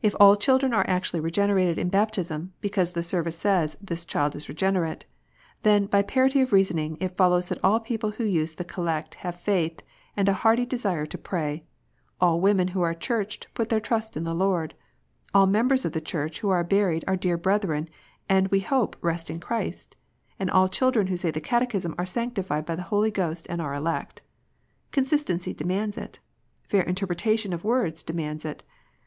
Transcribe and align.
If 0.00 0.16
all 0.18 0.34
children 0.34 0.72
are 0.72 0.86
actually 0.88 1.20
regenerated 1.20 1.76
in 1.76 1.90
baptism, 1.90 2.54
because 2.62 2.92
the 2.92 3.02
Service 3.02 3.36
says, 3.36 3.76
"This 3.82 4.06
child 4.06 4.34
is 4.34 4.48
regenerate," 4.48 5.04
then 5.62 5.84
by 5.84 6.00
parity 6.00 6.40
of 6.40 6.54
reasoning 6.54 6.96
it 7.00 7.18
follows 7.18 7.50
that 7.50 7.62
all 7.62 7.78
people 7.78 8.12
who 8.12 8.24
use 8.24 8.54
the 8.54 8.64
Collect 8.64 9.16
have 9.16 9.34
faith, 9.34 9.82
and 10.16 10.26
a 10.26 10.32
hearty 10.32 10.64
desire 10.64 11.04
to 11.04 11.18
pray! 11.18 11.64
all 12.18 12.40
women 12.40 12.68
who 12.68 12.80
are 12.80 12.94
churched 12.94 13.46
put 13.52 13.68
their 13.68 13.78
trust 13.78 14.16
in 14.16 14.24
the 14.24 14.32
Lord! 14.34 14.74
all 15.34 15.44
members 15.46 15.84
of 15.84 15.92
the 15.92 16.00
Church 16.00 16.40
who 16.40 16.48
are 16.48 16.64
buried 16.64 17.04
are 17.06 17.14
dear 17.14 17.36
brethren, 17.36 17.90
and 18.30 18.48
we 18.48 18.60
hope 18.60 18.96
rest 19.02 19.28
in 19.28 19.38
Christ! 19.38 19.96
and 20.38 20.50
all 20.50 20.66
children 20.66 21.08
who 21.08 21.16
say 21.18 21.30
the 21.30 21.42
Catechism 21.42 21.94
are 21.98 22.06
sanctified 22.06 22.64
by 22.64 22.74
the 22.74 22.84
Holy 22.88 23.10
Ghost 23.10 23.46
and 23.50 23.60
are 23.60 23.74
elect! 23.74 24.22
Consistency 24.92 25.52
demands 25.52 25.98
it. 25.98 26.20
Fair 26.66 26.84
interpre 26.84 27.14
tation 27.34 27.52
of 27.52 27.64
words 27.64 28.02
demands 28.02 28.46
it. 28.46 28.62